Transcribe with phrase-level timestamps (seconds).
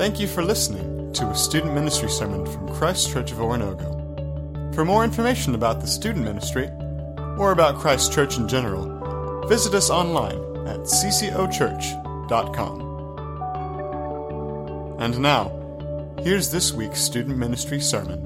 [0.00, 4.74] Thank you for listening to a student ministry sermon from Christ Church of Oronogo.
[4.74, 6.70] For more information about the student ministry,
[7.36, 12.80] or about Christ Church in general, visit us online at ccochurch.com.
[14.98, 18.24] And now, here's this week's student ministry sermon.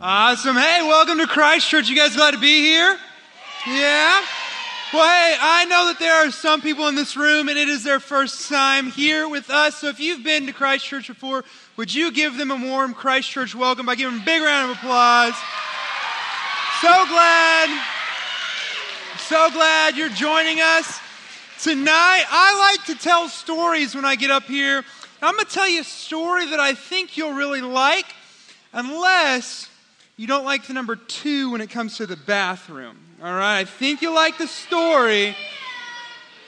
[0.00, 0.54] Awesome.
[0.54, 1.88] Hey, welcome to Christ Church.
[1.88, 2.96] You guys glad to be here?
[3.66, 4.24] Yeah?
[4.90, 7.84] Well, hey, I know that there are some people in this room and it is
[7.84, 9.76] their first time here with us.
[9.76, 11.44] So if you've been to Christ Church before,
[11.76, 14.70] would you give them a warm Christ Church welcome by giving them a big round
[14.70, 15.34] of applause?
[16.80, 17.84] So glad,
[19.18, 20.98] so glad you're joining us
[21.60, 22.24] tonight.
[22.30, 24.82] I like to tell stories when I get up here.
[25.20, 28.06] I'm going to tell you a story that I think you'll really like,
[28.72, 29.68] unless
[30.16, 33.07] you don't like the number two when it comes to the bathroom.
[33.20, 35.34] All right, I think you like the story,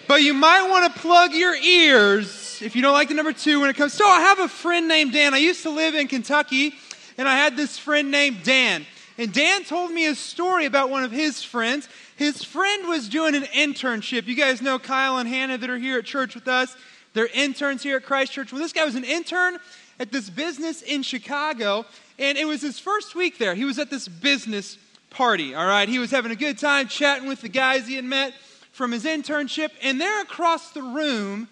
[0.06, 3.58] but you might want to plug your ears if you don't like the number two
[3.58, 3.92] when it comes.
[3.92, 5.34] So I have a friend named Dan.
[5.34, 6.74] I used to live in Kentucky,
[7.18, 8.86] and I had this friend named Dan.
[9.18, 11.88] And Dan told me a story about one of his friends.
[12.14, 14.28] His friend was doing an internship.
[14.28, 16.76] You guys know Kyle and Hannah that are here at church with us.
[17.14, 18.52] They're interns here at Christ Church.
[18.52, 19.58] Well, this guy was an intern
[19.98, 21.84] at this business in Chicago,
[22.16, 23.56] and it was his first week there.
[23.56, 24.78] He was at this business
[25.10, 25.88] party, all right?
[25.88, 28.32] He was having a good time chatting with the guys he had met
[28.72, 31.48] from his internship, and there across the room,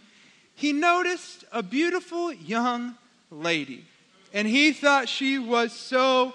[0.55, 2.95] he noticed a beautiful young
[3.31, 3.85] lady.
[4.33, 6.35] And he thought she was so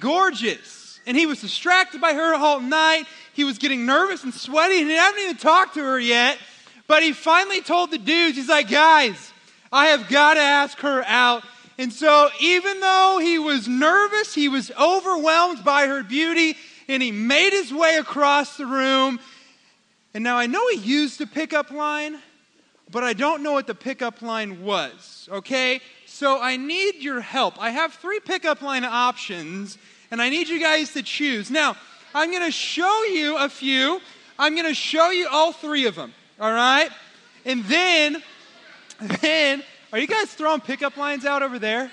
[0.00, 1.00] gorgeous.
[1.06, 3.04] And he was distracted by her all night.
[3.32, 6.38] He was getting nervous and sweaty, and he hadn't even talked to her yet.
[6.88, 9.32] But he finally told the dudes, he's like, guys,
[9.72, 11.42] I have got to ask her out.
[11.78, 16.56] And so, even though he was nervous, he was overwhelmed by her beauty,
[16.88, 19.20] and he made his way across the room.
[20.14, 22.18] And now I know he used a pickup line,
[22.90, 25.80] but I don't know what the pickup line was, okay?
[26.06, 27.60] So I need your help.
[27.60, 29.76] I have three pickup line options,
[30.10, 31.50] and I need you guys to choose.
[31.50, 31.76] Now,
[32.14, 34.00] I'm going to show you a few.
[34.38, 36.88] I'm going to show you all three of them, all right?
[37.44, 38.22] And then,
[39.20, 41.90] then, are you guys throwing pickup lines out over there?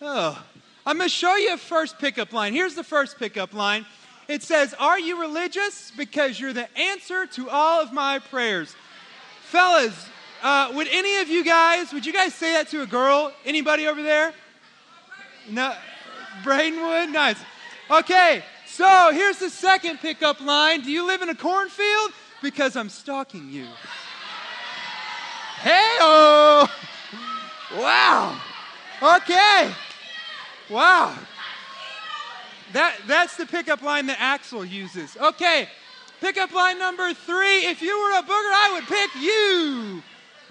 [0.00, 0.42] Oh,
[0.84, 2.52] I'm going to show you a first pickup line.
[2.52, 3.84] Here's the first pickup line.
[4.28, 5.92] It says, Are you religious?
[5.96, 8.74] Because you're the answer to all of my prayers.
[9.42, 10.06] Fellas,
[10.42, 13.32] uh, would any of you guys, would you guys say that to a girl?
[13.44, 14.32] Anybody over there?
[15.50, 15.74] No?
[16.44, 17.10] Braden would?
[17.10, 17.38] Nice.
[17.90, 22.12] Okay, so here's the second pickup line Do you live in a cornfield?
[22.42, 23.66] Because I'm stalking you.
[25.60, 26.68] Hey, oh!
[27.74, 28.40] Wow.
[29.02, 29.72] Okay.
[30.70, 31.16] Wow.
[32.72, 35.16] That, that's the pickup line that Axel uses.
[35.16, 35.68] Okay.
[36.20, 37.66] Pickup line number three.
[37.66, 40.02] If you were a booger, I would pick you.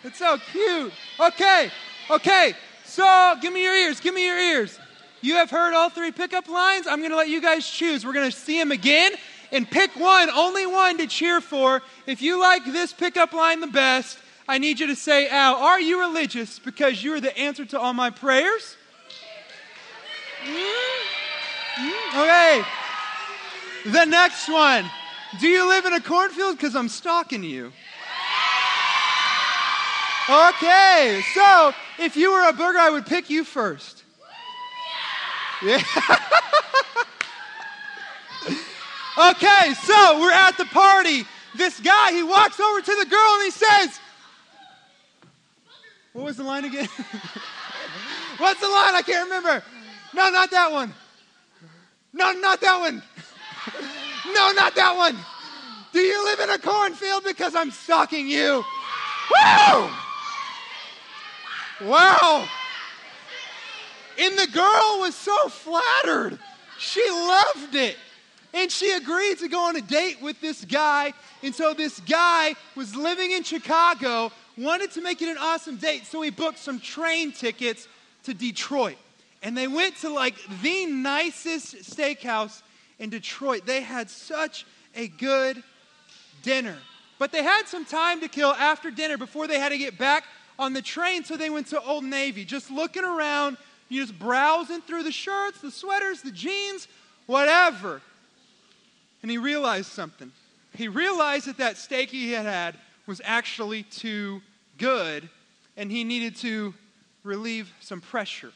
[0.04, 0.94] It's so cute.
[1.20, 1.72] Okay.
[2.10, 2.54] Okay.
[2.86, 4.00] So give me your ears.
[4.00, 4.80] Give me your ears.
[5.22, 6.86] You have heard all three pickup lines.
[6.86, 8.06] I'm going to let you guys choose.
[8.06, 9.14] We're going to see them again
[9.52, 11.82] and pick one, only one to cheer for.
[12.06, 15.58] If you like this pickup line the best, I need you to say out.
[15.58, 16.60] Are you religious?
[16.60, 18.78] Because you're the answer to all my prayers.
[20.44, 22.20] Mm-hmm.
[22.20, 22.64] Okay.
[23.92, 24.86] The next one.
[25.40, 26.58] Do you live in a cornfield?
[26.58, 27.72] Because I'm stalking you.
[30.30, 31.24] Okay.
[31.34, 34.04] So if you were a burger, I would pick you first.
[35.64, 35.78] Yeah.
[39.32, 39.74] okay.
[39.84, 41.26] So we're at the party.
[41.56, 44.00] This guy, he walks over to the girl and he says,
[46.16, 46.88] what was the line again?
[48.38, 48.96] What's the line?
[48.96, 49.62] I can't remember.
[50.14, 50.94] No, not that one.
[52.14, 53.04] No, not that one.
[54.34, 55.18] no, not that one.
[55.92, 57.26] Do you live in a cornfield?
[57.26, 58.64] Because I'm stalking you.
[59.30, 59.90] Woo!
[61.82, 62.48] Wow.
[64.18, 66.40] And the girl was so flattered.
[66.80, 67.98] She loved it.
[68.54, 71.12] And she agreed to go on a date with this guy.
[71.44, 76.06] And so this guy was living in Chicago, wanted to make it an awesome date.
[76.06, 77.88] So he booked some train tickets
[78.24, 78.98] to Detroit.
[79.44, 82.62] And they went to like the nicest steakhouse
[83.00, 83.66] in Detroit.
[83.66, 84.66] They had such
[84.96, 85.62] a good
[86.42, 86.78] dinner.
[87.20, 90.24] But they had some time to kill after dinner before they had to get back
[90.58, 91.24] on the train.
[91.24, 93.58] So they went to Old Navy, just looking around,
[93.90, 96.88] you just browsing through the shirts, the sweaters, the jeans,
[97.26, 98.02] whatever.
[99.22, 100.32] And he realized something.
[100.74, 102.76] He realized that that steak he had had
[103.08, 104.42] was actually too
[104.78, 105.30] good,
[105.78, 106.74] and he needed to
[107.24, 108.52] relieve some pressure,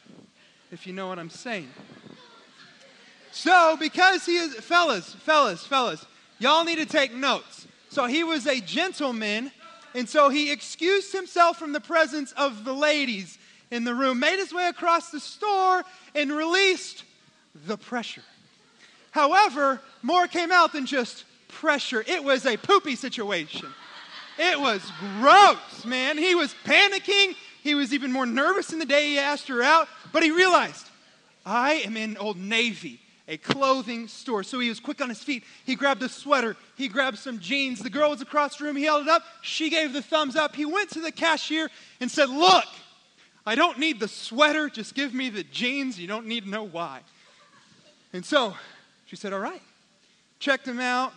[0.70, 1.68] if you know what I'm saying.
[3.32, 6.04] So, because he is, fellas, fellas, fellas,
[6.38, 7.66] y'all need to take notes.
[7.88, 9.50] So, he was a gentleman
[9.94, 13.38] And so he excused himself from the presence of the ladies
[13.70, 17.04] in the room, made his way across the store, and released
[17.66, 18.22] the pressure.
[19.10, 23.68] However, more came out than just pressure, it was a poopy situation.
[24.42, 24.80] It was
[25.18, 26.16] gross, man.
[26.16, 27.36] He was panicking.
[27.62, 30.88] He was even more nervous than the day he asked her out, but he realized,
[31.44, 34.42] I am in Old Navy a clothing store.
[34.42, 35.44] So he was quick on his feet.
[35.66, 36.56] He grabbed a sweater.
[36.74, 37.80] He grabbed some jeans.
[37.80, 38.76] The girl was across the room.
[38.76, 39.22] He held it up.
[39.42, 40.56] She gave the thumbs up.
[40.56, 41.70] He went to the cashier
[42.00, 42.64] and said, Look,
[43.44, 44.70] I don't need the sweater.
[44.70, 45.98] Just give me the jeans.
[45.98, 47.00] You don't need to know why.
[48.12, 48.54] And so
[49.04, 49.62] she said, All right.
[50.40, 51.12] Checked him out,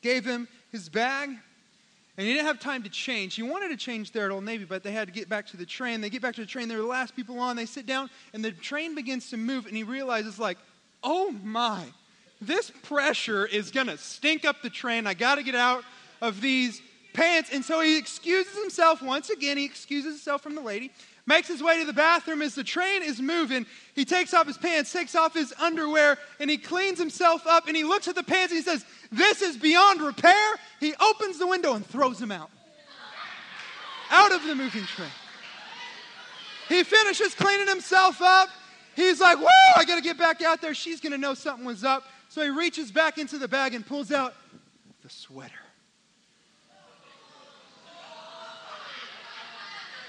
[0.00, 1.30] gave him his bag,
[2.16, 3.34] and he didn't have time to change.
[3.34, 5.56] He wanted to change there at Old Navy, but they had to get back to
[5.56, 6.00] the train.
[6.00, 6.68] They get back to the train.
[6.68, 7.56] They're the last people on.
[7.56, 10.58] They sit down, and the train begins to move, and he realizes, like,
[11.02, 11.84] oh my,
[12.40, 15.06] this pressure is going to stink up the train.
[15.06, 15.84] I got to get out
[16.20, 16.80] of these
[17.14, 17.50] pants.
[17.52, 19.56] And so he excuses himself once again.
[19.56, 20.92] He excuses himself from the lady,
[21.26, 23.66] makes his way to the bathroom as the train is moving.
[23.94, 27.66] He takes off his pants, takes off his underwear, and he cleans himself up.
[27.66, 30.54] And he looks at the pants and he says, This is beyond repair.
[30.80, 32.50] He opens the window and throws them out.
[34.10, 35.08] Out of the moving train.
[36.68, 38.48] He finishes cleaning himself up.
[38.94, 40.74] He's like, whoa, I got to get back out there.
[40.74, 42.04] She's to know something was up.
[42.28, 44.34] So he reaches back into the bag and pulls out
[45.02, 45.52] the sweater.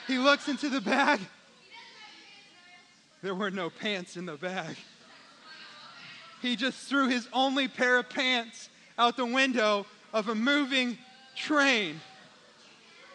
[0.07, 1.19] He looks into the bag.
[3.22, 4.75] There were no pants in the bag.
[6.42, 8.69] He just threw his only pair of pants
[9.00, 10.98] out the window of a moving
[11.36, 12.00] train.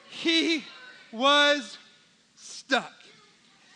[0.08, 0.64] He
[1.12, 1.78] was
[2.34, 2.92] stuck.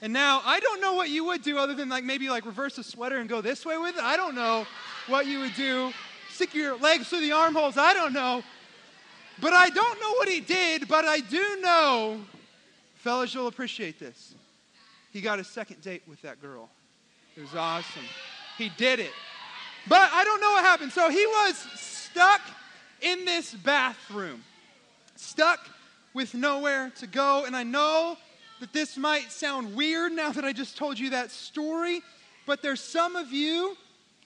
[0.02, 2.76] And now I don't know what you would do other than like maybe like reverse
[2.78, 4.02] a sweater and go this way with it.
[4.02, 4.66] I don't know
[5.06, 5.92] what you would do.
[6.30, 7.78] Stick your legs through the armholes.
[7.78, 8.42] I don't know.
[9.40, 12.20] But I don't know what he did, but I do know,
[13.04, 14.34] fellas, you'll appreciate this.
[15.12, 16.70] He got a second date with that girl.
[17.36, 18.02] It was awesome.
[18.56, 19.12] He did it.
[19.86, 20.90] But I don't know what happened.
[20.90, 22.40] So he was stuck
[23.02, 24.42] in this bathroom,
[25.16, 25.60] stuck
[26.14, 27.44] with nowhere to go.
[27.44, 28.16] And I know
[28.60, 32.00] that this might sound weird now that I just told you that story,
[32.46, 33.76] but there's some of you,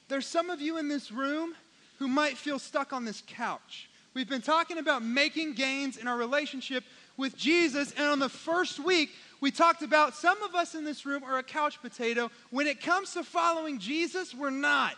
[0.06, 1.56] there's some of you in this room
[1.98, 3.90] who might feel stuck on this couch.
[4.14, 6.84] We've been talking about making gains in our relationship
[7.18, 9.10] with Jesus, and on the first week,
[9.40, 12.30] we talked about some of us in this room are a couch potato.
[12.50, 14.94] When it comes to following Jesus, we're not.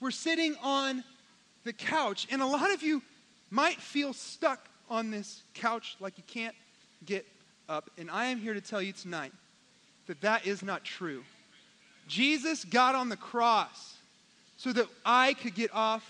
[0.00, 1.02] We're sitting on
[1.64, 3.02] the couch, and a lot of you
[3.50, 6.54] might feel stuck on this couch like you can't
[7.06, 7.26] get
[7.68, 9.32] up, and I am here to tell you tonight
[10.08, 11.22] that that is not true.
[12.08, 13.96] Jesus got on the cross
[14.56, 16.04] so that I could get off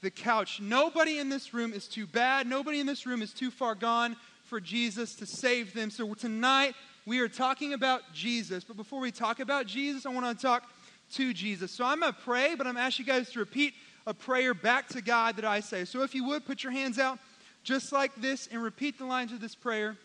[0.00, 0.60] the couch.
[0.60, 2.46] Nobody in this room is too bad.
[2.46, 4.16] Nobody in this room is too far gone
[4.54, 5.90] for Jesus to save them.
[5.90, 8.62] So tonight we are talking about Jesus.
[8.62, 10.70] But before we talk about Jesus, I want to talk
[11.14, 11.72] to Jesus.
[11.72, 13.74] So I'm going to pray, but I'm asking you guys to repeat
[14.06, 15.84] a prayer back to God that I say.
[15.84, 17.18] So if you would, put your hands out
[17.64, 19.96] just like this and repeat the lines of this prayer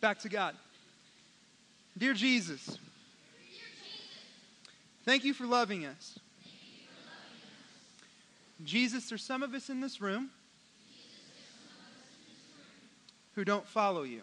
[0.00, 0.56] back to God.
[1.96, 2.76] Dear Jesus,
[5.04, 6.18] thank you for loving us.
[8.64, 10.30] Jesus, there's some of us in this room
[13.40, 14.20] who don't follow you.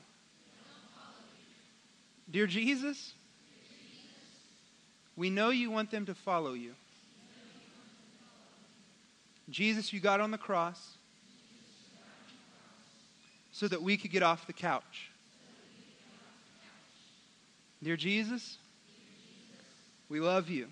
[2.30, 3.14] Dear Jesus,
[5.16, 6.76] we know you want them to follow you.
[9.50, 10.98] Jesus, you got on the cross
[13.52, 15.10] so that we could get off the couch.
[17.82, 18.60] Dear Jesus,
[20.10, 20.68] we love you.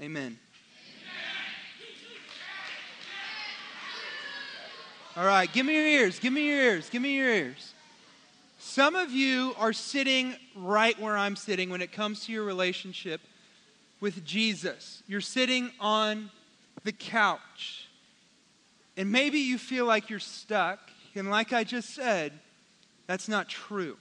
[0.00, 0.38] Amen.
[5.16, 6.20] All right, give me your ears.
[6.20, 6.88] Give me your ears.
[6.88, 7.74] Give me your ears.
[8.60, 13.20] Some of you are sitting right where I'm sitting when it comes to your relationship
[14.00, 15.02] with Jesus.
[15.08, 16.30] You're sitting on
[16.84, 17.88] the couch.
[18.96, 20.78] And maybe you feel like you're stuck.
[21.16, 22.32] And like I just said,
[23.08, 23.96] that's not true.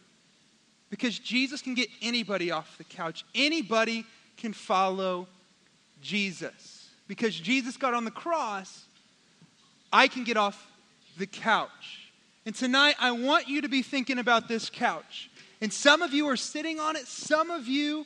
[0.91, 3.25] Because Jesus can get anybody off the couch.
[3.33, 4.05] Anybody
[4.37, 5.27] can follow
[6.03, 6.89] Jesus.
[7.07, 8.85] Because Jesus got on the cross,
[9.91, 10.68] I can get off
[11.19, 12.09] the couch.
[12.45, 15.29] And tonight, I want you to be thinking about this couch.
[15.61, 18.05] And some of you are sitting on it, some of you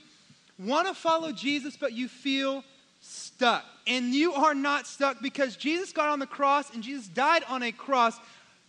[0.59, 2.65] want to follow Jesus, but you feel
[2.99, 3.63] stuck.
[3.87, 7.63] And you are not stuck because Jesus got on the cross and Jesus died on
[7.63, 8.19] a cross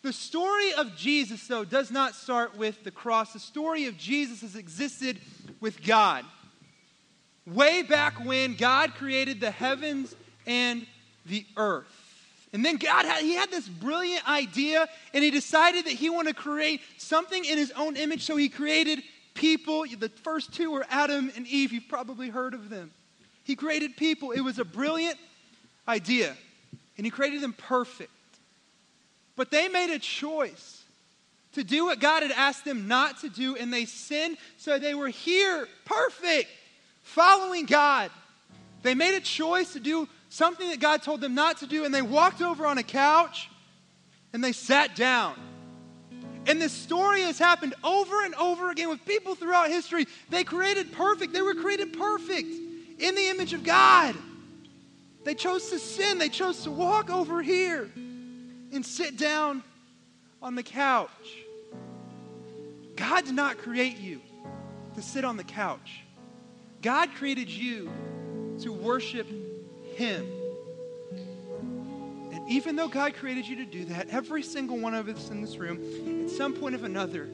[0.04, 3.32] the story of Jesus, though, does not start with the cross.
[3.32, 5.18] The story of Jesus has existed
[5.60, 6.26] with God.
[7.46, 10.14] Way back when God created the heavens
[10.46, 10.86] and
[11.24, 12.03] the earth.
[12.54, 16.36] And then God had, he had this brilliant idea, and he decided that he wanted
[16.36, 19.02] to create something in his own image, so he created
[19.34, 19.84] people.
[19.98, 21.72] The first two were Adam and Eve.
[21.72, 22.92] You've probably heard of them.
[23.42, 24.30] He created people.
[24.30, 25.18] It was a brilliant
[25.88, 26.36] idea,
[26.96, 28.12] and he created them perfect.
[29.34, 30.84] But they made a choice
[31.54, 34.94] to do what God had asked them not to do, and they sinned, so they
[34.94, 36.50] were here, perfect,
[37.02, 38.12] following God.
[38.84, 41.94] They made a choice to do something that God told them not to do, and
[41.94, 43.48] they walked over on a couch
[44.32, 45.36] and they sat down.
[46.46, 50.06] And this story has happened over and over again with people throughout history.
[50.30, 52.48] They created perfect, they were created perfect
[52.98, 54.16] in the image of God.
[55.22, 59.62] They chose to sin, they chose to walk over here and sit down
[60.42, 61.10] on the couch.
[62.96, 64.20] God did not create you
[64.96, 66.02] to sit on the couch.
[66.82, 67.90] God created you
[68.60, 69.26] to worship
[69.94, 70.26] Him.
[72.32, 75.40] And even though God created you to do that, every single one of us in
[75.40, 77.28] this room, at some point or another,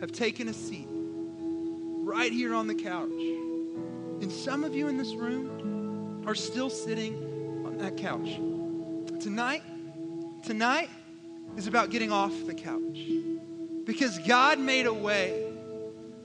[0.00, 3.10] have taken a seat right here on the couch.
[3.10, 7.14] And some of you in this room are still sitting
[7.64, 8.34] on that couch.
[9.20, 9.62] Tonight,
[10.44, 10.90] tonight
[11.56, 13.00] is about getting off the couch.
[13.84, 15.52] Because God made a way.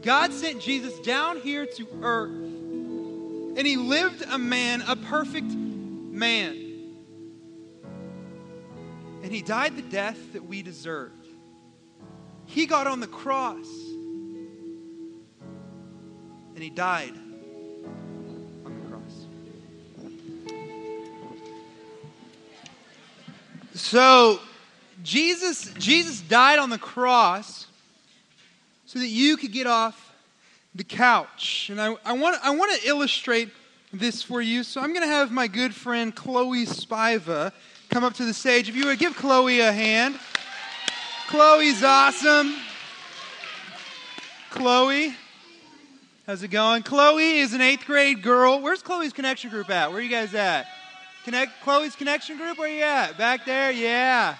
[0.01, 2.44] God sent Jesus down here to earth.
[3.55, 6.61] And he lived a man, a perfect man.
[9.23, 11.25] And he died the death that we deserved.
[12.45, 13.67] He got on the cross.
[16.53, 17.13] And he died
[18.65, 19.25] on the cross.
[23.73, 24.39] So
[25.03, 27.67] Jesus, Jesus died on the cross
[28.85, 30.14] so that you could get off
[30.75, 31.69] the couch.
[31.71, 33.49] And I, I, want, I want to illustrate
[33.93, 34.63] this for you.
[34.63, 37.53] So I'm going to have my good friend Chloe Spiva
[37.89, 38.67] come up to the stage.
[38.67, 40.19] If you would give Chloe a hand.
[41.27, 42.55] Chloe's awesome.
[44.51, 45.13] Chloe,
[46.27, 46.83] how's it going?
[46.83, 48.61] Chloe is an eighth grade girl.
[48.61, 49.89] Where's Chloe's connection group at?
[49.89, 50.67] Where are you guys at?
[51.23, 52.57] Connect Chloe's connection group?
[52.57, 53.17] Where are you at?
[53.17, 53.71] Back there?
[53.71, 54.35] Yeah.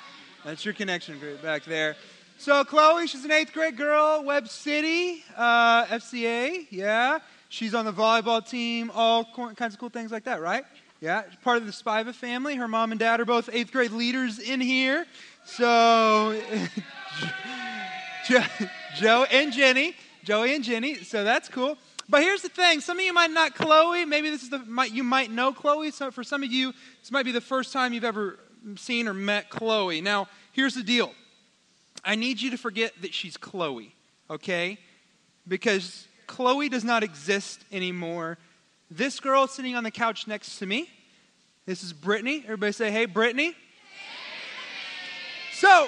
[0.45, 1.95] That's your connection group back there.
[2.37, 7.19] So Chloe, she's an eighth grade girl, Webb City, uh, FCA, yeah.
[7.47, 9.23] She's on the volleyball team, all
[9.55, 10.65] kinds of cool things like that, right?
[10.99, 12.55] Yeah, part of the Spiva family.
[12.55, 15.05] Her mom and dad are both eighth grade leaders in here.
[15.45, 16.39] So,
[18.95, 20.95] Joe and Jenny, Joey and Jenny.
[21.03, 21.77] So that's cool.
[22.09, 24.03] But here's the thing: some of you might not Chloe.
[24.05, 25.91] Maybe this is the might you might know Chloe.
[25.91, 28.39] So for some of you, this might be the first time you've ever
[28.75, 30.01] seen or met Chloe.
[30.01, 31.13] Now, here's the deal
[32.05, 33.93] I need you to forget that she's Chloe,
[34.29, 34.77] okay?
[35.47, 38.37] Because Chloe does not exist anymore.
[38.91, 40.89] This girl sitting on the couch next to me,
[41.65, 42.43] this is Brittany.
[42.43, 43.55] Everybody say, hey, Brittany.
[45.53, 45.87] So,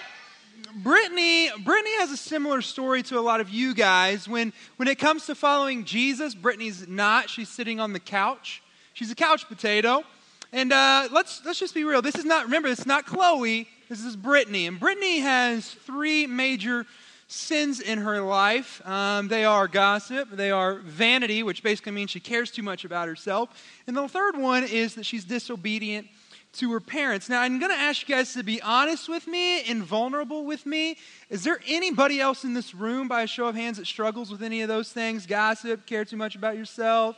[0.77, 4.27] Brittany, Brittany has a similar story to a lot of you guys.
[4.27, 7.29] When, when it comes to following Jesus, Brittany's not.
[7.29, 8.63] She's sitting on the couch.
[8.93, 10.03] She's a couch potato.
[10.51, 12.01] And uh, let's, let's just be real.
[12.01, 13.67] This is not, remember, it's not Chloe.
[13.89, 14.67] This is Brittany.
[14.67, 16.85] And Brittany has three major
[17.29, 18.85] sins in her life.
[18.85, 23.07] Um, they are gossip, they are vanity, which basically means she cares too much about
[23.07, 23.49] herself.
[23.87, 26.07] And the third one is that she's disobedient
[26.53, 27.29] to her parents.
[27.29, 30.65] Now, I'm going to ask you guys to be honest with me and vulnerable with
[30.65, 30.97] me.
[31.29, 34.43] Is there anybody else in this room, by a show of hands, that struggles with
[34.43, 35.25] any of those things?
[35.25, 37.15] Gossip, care too much about yourself,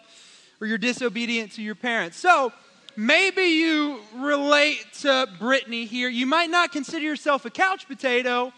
[0.61, 2.17] or you're disobedient to your parents?
[2.17, 2.53] So,
[2.99, 6.09] maybe you relate to Brittany here.
[6.09, 8.51] You might not consider yourself a couch potato,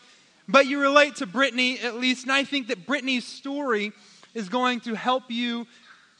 [0.48, 2.24] but you relate to Brittany at least.
[2.24, 3.91] And I think that Brittany's story
[4.33, 5.67] is going to help you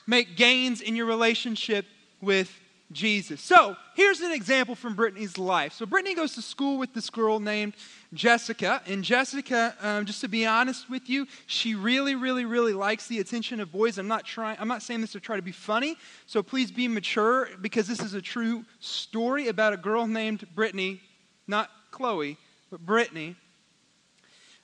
[0.06, 1.86] make gains in your relationship
[2.22, 2.56] with
[2.94, 3.42] Jesus.
[3.42, 5.74] So here's an example from Brittany's life.
[5.74, 7.74] So Brittany goes to school with this girl named
[8.14, 8.82] Jessica.
[8.86, 13.20] And Jessica, um, just to be honest with you, she really, really, really likes the
[13.20, 13.98] attention of boys.
[13.98, 14.58] I'm not trying.
[14.60, 15.96] I'm not saying this to try to be funny.
[16.26, 21.02] So please be mature because this is a true story about a girl named Brittany,
[21.48, 22.38] not Chloe,
[22.70, 23.36] but Brittany.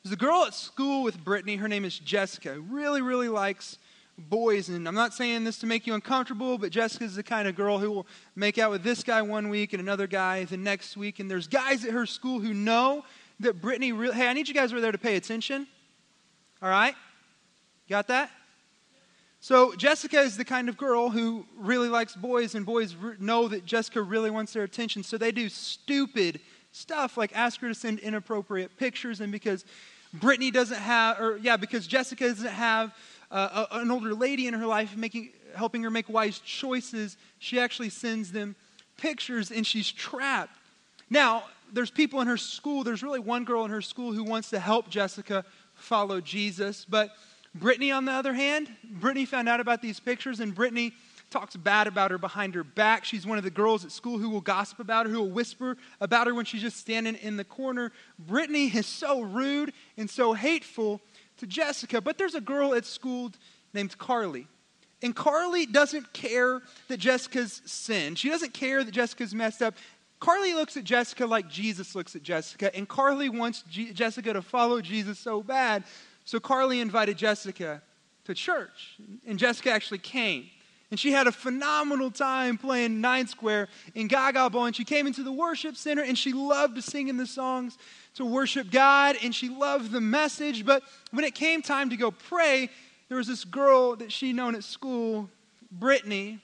[0.04, 1.58] There's a girl at school with Brittany.
[1.58, 2.60] Her name is Jessica.
[2.60, 3.78] Really, really likes
[4.18, 4.70] boys.
[4.70, 7.78] And I'm not saying this to make you uncomfortable, but Jessica's the kind of girl
[7.78, 11.20] who will make out with this guy one week and another guy the next week.
[11.20, 13.04] And there's guys at her school who know
[13.40, 15.68] that Brittany really, hey, I need you guys over there to pay attention.
[16.62, 16.96] All right?
[17.90, 18.32] Got that?
[19.40, 23.66] So Jessica is the kind of girl who really likes boys, and boys know that
[23.66, 25.04] Jessica really wants their attention.
[25.04, 26.40] So they do stupid
[26.72, 29.64] stuff like ask her to send inappropriate pictures, and because
[30.14, 32.94] Brittany doesn't have, or yeah, because Jessica doesn't have
[33.32, 37.90] uh, an older lady in her life making, helping her make wise choices, she actually
[37.90, 38.56] sends them
[38.98, 40.58] pictures and she's trapped
[41.10, 44.50] Now, there's people in her school, there's really one girl in her school who wants
[44.52, 45.44] to help Jessica
[45.76, 46.86] follow Jesus.
[46.86, 47.12] But
[47.54, 50.94] Brittany, on the other hand, Brittany found out about these pictures, and Brittany
[51.30, 53.04] talks bad about her behind her back.
[53.04, 55.78] She's one of the girls at school who will gossip about her, who will whisper
[56.00, 57.92] about her when she's just standing in the corner.
[58.18, 61.02] Brittany is so rude and so hateful
[61.38, 62.02] to Jessica.
[62.02, 63.32] But there's a girl at school
[63.74, 64.48] named Carly.
[65.02, 68.18] And Carly doesn't care that Jessica's sinned.
[68.18, 69.76] She doesn't care that Jessica's messed up.
[70.20, 74.42] Carly looks at Jessica like Jesus looks at Jessica, and Carly wants G- Jessica to
[74.42, 75.84] follow Jesus so bad.
[76.26, 77.84] So Carly invited Jessica
[78.26, 80.50] to church, and Jessica actually came.
[80.90, 84.68] And she had a phenomenal time playing Nine Square in Gaga Ball.
[84.68, 87.78] And she came into the worship center and she loved to sing in the songs
[88.16, 90.66] to worship God and she loved the message.
[90.66, 92.70] But when it came time to go pray,
[93.10, 95.30] there was this girl that she known at school,
[95.72, 96.40] Brittany,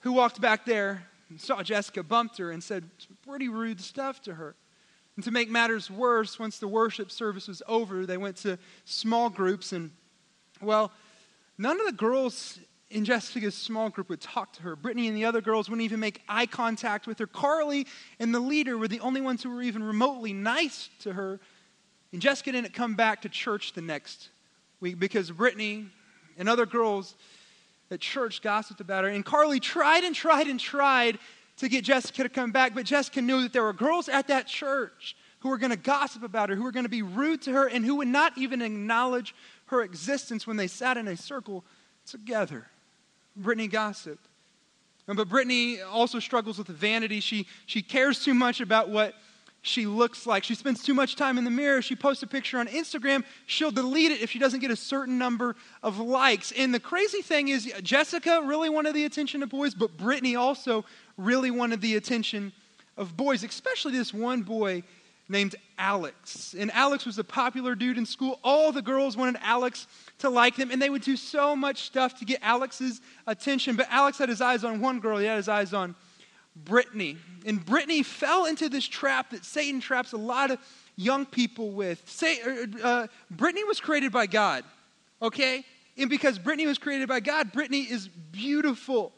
[0.00, 2.84] who walked back there and saw Jessica, bumped her, and said
[3.26, 4.54] pretty rude stuff to her.
[5.16, 9.30] And to make matters worse, once the worship service was over, they went to small
[9.30, 9.72] groups.
[9.72, 9.90] And,
[10.60, 10.92] well,
[11.58, 12.58] none of the girls
[12.90, 14.76] in Jessica's small group would talk to her.
[14.76, 17.26] Brittany and the other girls wouldn't even make eye contact with her.
[17.26, 17.86] Carly
[18.20, 21.40] and the leader were the only ones who were even remotely nice to her.
[22.12, 24.28] And Jessica didn't come back to church the next
[24.80, 25.86] week because Brittany
[26.38, 27.16] and other girls
[27.90, 29.10] at church gossiped about her.
[29.10, 31.18] And Carly tried and tried and tried
[31.58, 34.46] to get Jessica to come back, but Jessica knew that there were girls at that
[34.46, 37.52] church who were going to gossip about her, who were going to be rude to
[37.52, 39.34] her, and who would not even acknowledge
[39.66, 41.64] her existence when they sat in a circle
[42.04, 42.66] together.
[43.36, 44.18] Brittany gossip.
[45.06, 47.20] But Brittany also struggles with vanity.
[47.20, 49.14] She, she cares too much about what
[49.62, 50.44] she looks like.
[50.44, 51.82] She spends too much time in the mirror.
[51.82, 53.24] She posts a picture on Instagram.
[53.46, 56.52] She'll delete it if she doesn't get a certain number of likes.
[56.52, 60.84] And the crazy thing is, Jessica really wanted the attention of boys, but Brittany also
[61.16, 62.52] really wanted the attention
[62.96, 64.82] of boys, especially this one boy
[65.28, 66.54] named Alex.
[66.58, 68.38] And Alex was a popular dude in school.
[68.44, 69.86] All the girls wanted Alex
[70.18, 73.76] to like them, and they would do so much stuff to get Alex's attention.
[73.76, 75.94] But Alex had his eyes on one girl, he had his eyes on
[76.64, 77.18] Brittany.
[77.44, 80.58] And Brittany fell into this trap that Satan traps a lot of
[80.96, 82.02] young people with.
[82.08, 84.64] Say, uh, uh Brittany was created by God,
[85.20, 85.64] okay?
[85.98, 89.12] And because Brittany was created by God, Brittany is beautiful.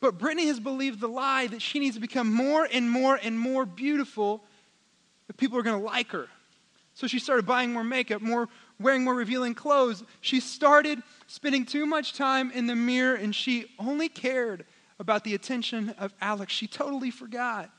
[0.00, 3.38] But Brittany has believed the lie that she needs to become more and more and
[3.38, 4.44] more beautiful
[5.28, 6.28] if people are going to like her.
[6.94, 10.04] So she started buying more makeup, more wearing more revealing clothes.
[10.20, 14.64] She started spending too much time in the mirror and she only cared
[14.98, 16.52] about the attention of Alex.
[16.52, 17.70] She totally forgot,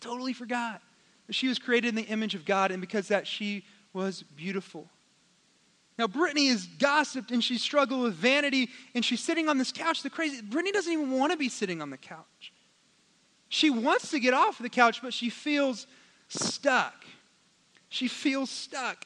[0.00, 0.82] totally forgot
[1.26, 4.88] that she was created in the image of God and because that she was beautiful.
[5.98, 10.02] Now, Brittany is gossiped and she struggled with vanity and she's sitting on this couch.
[10.02, 12.52] The crazy, Brittany doesn't even want to be sitting on the couch.
[13.48, 15.86] She wants to get off the couch, but she feels
[16.32, 17.04] stuck.
[17.88, 19.04] She feels stuck.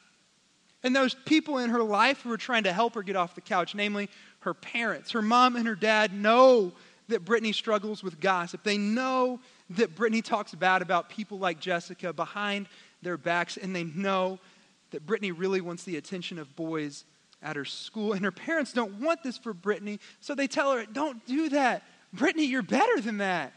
[0.83, 3.41] And those people in her life who are trying to help her get off the
[3.41, 4.09] couch, namely
[4.41, 6.71] her parents, her mom and her dad, know
[7.09, 8.63] that Brittany struggles with gossip.
[8.63, 9.39] They know
[9.71, 12.67] that Brittany talks bad about people like Jessica behind
[13.01, 14.39] their backs, and they know
[14.91, 17.03] that Brittany really wants the attention of boys
[17.41, 18.13] at her school.
[18.13, 21.83] And her parents don't want this for Brittany, so they tell her, Don't do that.
[22.13, 23.53] Brittany, you're better than that.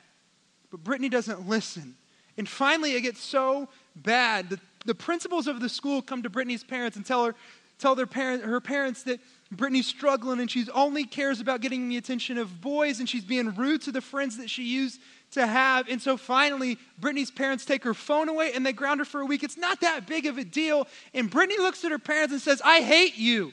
[0.71, 1.97] But Brittany doesn't listen.
[2.41, 6.65] And finally, it gets so bad that the principals of the school come to Brittany's
[6.65, 7.35] parents and tell her,
[7.79, 9.21] tell their parent, her parents that
[9.53, 13.55] Brittany's struggling and she only cares about getting the attention of boys and she's being
[13.57, 15.87] rude to the friends that she used to have.
[15.87, 19.27] And so finally, Brittany's parents take her phone away and they ground her for a
[19.27, 19.43] week.
[19.43, 20.89] It's not that big of a deal.
[21.13, 23.53] And Brittany looks at her parents and says, I hate you.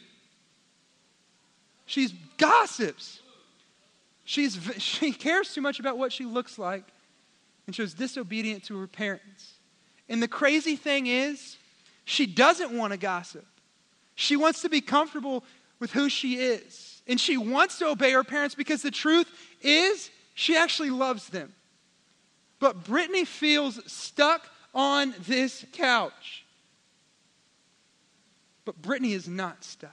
[1.88, 3.20] She's gossips.
[4.24, 6.86] She's, she cares too much about what she looks like
[7.68, 9.54] and she was disobedient to her parents.
[10.10, 11.58] And the crazy thing is,
[12.06, 13.46] she doesn't want to gossip.
[14.16, 15.44] She wants to be comfortable
[15.80, 17.02] with who she is.
[17.06, 19.28] And she wants to obey her parents because the truth
[19.62, 21.54] is, she actually loves them.
[22.60, 26.46] But Brittany feels stuck on this couch.
[28.64, 29.92] But Brittany is not stuck.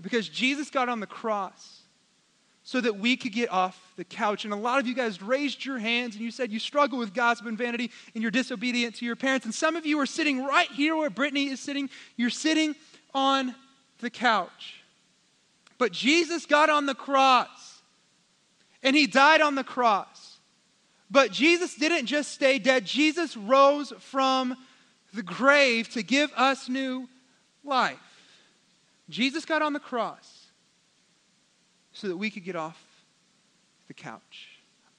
[0.00, 1.81] Because Jesus got on the cross
[2.64, 4.44] so that we could get off the couch.
[4.44, 7.12] And a lot of you guys raised your hands and you said you struggle with
[7.12, 9.44] gossip and vanity and you're disobedient to your parents.
[9.44, 11.90] And some of you are sitting right here where Brittany is sitting.
[12.16, 12.76] You're sitting
[13.14, 13.54] on
[14.00, 14.82] the couch.
[15.78, 17.82] But Jesus got on the cross
[18.82, 20.38] and he died on the cross.
[21.10, 24.56] But Jesus didn't just stay dead, Jesus rose from
[25.12, 27.08] the grave to give us new
[27.64, 27.98] life.
[29.10, 30.41] Jesus got on the cross
[31.92, 32.82] so that we could get off
[33.88, 34.48] the couch.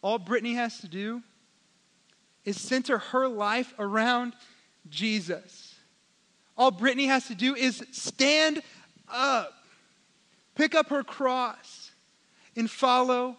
[0.02, 1.22] All Brittany has to do
[2.46, 4.34] is center her life around
[4.90, 5.76] Jesus.
[6.58, 8.62] All Brittany has to do is stand
[9.12, 9.54] up,
[10.56, 11.92] pick up her cross,
[12.56, 13.38] and follow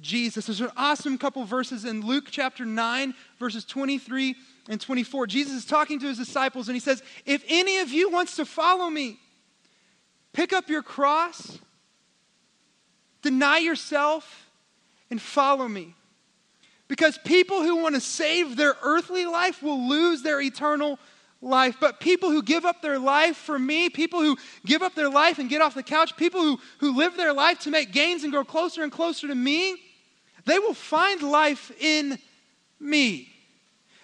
[0.00, 0.46] Jesus.
[0.46, 4.34] There's an awesome couple verses in Luke chapter 9, verses 23
[4.68, 5.26] and 24.
[5.26, 8.44] Jesus is talking to his disciples and he says, If any of you wants to
[8.44, 9.18] follow me,
[10.32, 11.58] pick up your cross,
[13.26, 14.48] deny yourself,
[15.10, 15.94] and follow me.
[16.88, 20.98] Because people who want to save their earthly life will lose their eternal
[21.42, 21.76] life.
[21.80, 25.38] But people who give up their life for me, people who give up their life
[25.38, 28.32] and get off the couch, people who, who live their life to make gains and
[28.32, 29.76] grow closer and closer to me,
[30.44, 32.18] they will find life in
[32.78, 33.28] me.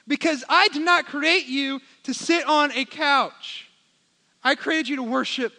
[0.08, 3.68] Because I did not create you to sit on a couch.
[4.42, 5.52] I created you to worship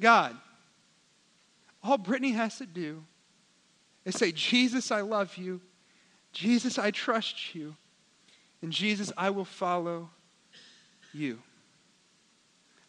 [0.00, 0.36] God.
[1.88, 3.02] All Brittany has to do
[4.04, 5.62] is say, Jesus, I love you.
[6.34, 7.76] Jesus, I trust you.
[8.60, 10.10] And Jesus, I will follow
[11.14, 11.38] you.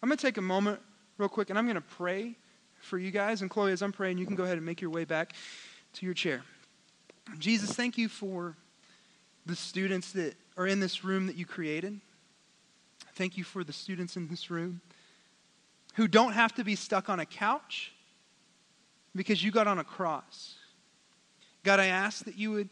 [0.03, 0.81] I'm going to take a moment
[1.17, 2.35] real quick and I'm going to pray
[2.81, 3.41] for you guys.
[3.41, 5.31] And Chloe, as I'm praying, you can go ahead and make your way back
[5.93, 6.41] to your chair.
[7.37, 8.57] Jesus, thank you for
[9.45, 12.01] the students that are in this room that you created.
[13.13, 14.81] Thank you for the students in this room
[15.93, 17.93] who don't have to be stuck on a couch
[19.15, 20.55] because you got on a cross.
[21.63, 22.69] God, I ask that you would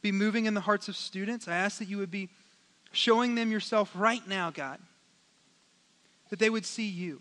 [0.00, 1.48] be moving in the hearts of students.
[1.48, 2.28] I ask that you would be
[2.92, 4.78] showing them yourself right now, God,
[6.30, 7.20] that they would see you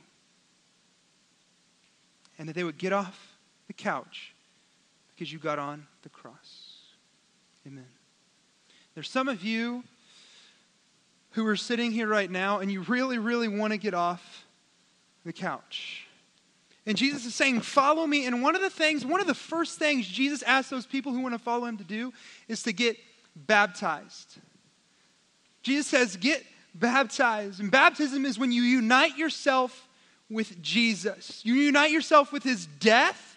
[2.38, 4.34] and that they would get off the couch
[5.14, 6.78] because you got on the cross.
[7.66, 7.88] Amen.
[8.94, 9.84] There's some of you
[11.32, 14.46] who are sitting here right now and you really, really want to get off
[15.26, 16.07] the couch.
[16.88, 18.26] And Jesus is saying, Follow me.
[18.26, 21.20] And one of the things, one of the first things Jesus asks those people who
[21.20, 22.14] want to follow him to do
[22.48, 22.98] is to get
[23.36, 24.40] baptized.
[25.62, 27.60] Jesus says, Get baptized.
[27.60, 29.88] And baptism is when you unite yourself
[30.30, 33.36] with Jesus, you unite yourself with his death.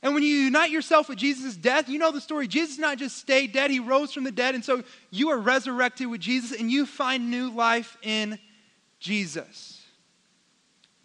[0.00, 2.46] And when you unite yourself with Jesus' death, you know the story.
[2.46, 4.54] Jesus not just stayed dead, he rose from the dead.
[4.54, 8.38] And so you are resurrected with Jesus and you find new life in
[9.00, 9.82] Jesus.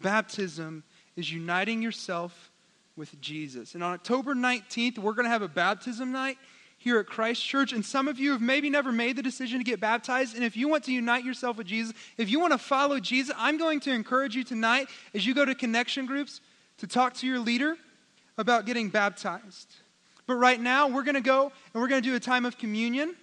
[0.00, 0.84] Baptism
[1.16, 2.50] is uniting yourself
[2.96, 3.74] with Jesus.
[3.74, 6.38] And on October 19th, we're going to have a baptism night
[6.78, 7.72] here at Christ Church.
[7.72, 10.34] And some of you have maybe never made the decision to get baptized.
[10.34, 13.34] And if you want to unite yourself with Jesus, if you want to follow Jesus,
[13.38, 16.40] I'm going to encourage you tonight as you go to connection groups
[16.78, 17.76] to talk to your leader
[18.36, 19.74] about getting baptized.
[20.26, 22.58] But right now, we're going to go and we're going to do a time of
[22.58, 23.14] communion.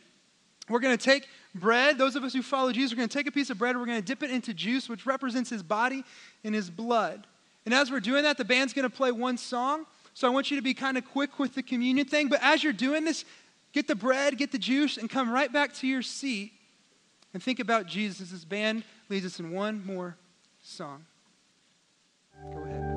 [0.69, 1.97] We're going to take bread.
[1.97, 3.85] Those of us who follow Jesus, we're going to take a piece of bread, we're
[3.85, 6.03] going to dip it into juice, which represents his body
[6.43, 7.27] and his blood.
[7.65, 9.85] And as we're doing that, the band's going to play one song.
[10.13, 12.27] So I want you to be kind of quick with the communion thing.
[12.27, 13.23] But as you're doing this,
[13.71, 16.51] get the bread, get the juice, and come right back to your seat
[17.33, 18.31] and think about Jesus.
[18.31, 20.17] This band leads us in one more
[20.61, 21.05] song.
[22.53, 22.87] Go ahead.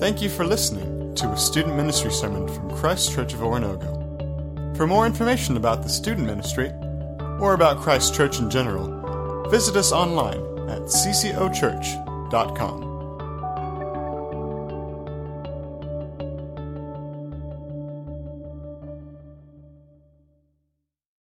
[0.00, 4.76] Thank you for listening to a student ministry sermon from Christ Church of Oronogo.
[4.76, 6.72] For more information about the student ministry
[7.38, 12.91] or about Christ Church in general, visit us online at ccochurch.com.